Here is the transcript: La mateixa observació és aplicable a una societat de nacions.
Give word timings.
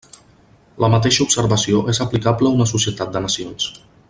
La 0.83 0.89
mateixa 0.93 1.21
observació 1.27 1.83
és 1.95 2.03
aplicable 2.09 2.51
a 2.53 2.57
una 2.61 2.71
societat 2.75 3.17
de 3.19 3.27
nacions. 3.29 3.73